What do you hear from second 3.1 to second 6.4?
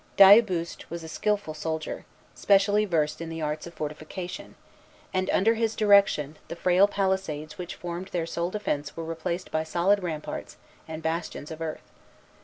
in the arts of fortification; and, under his direction,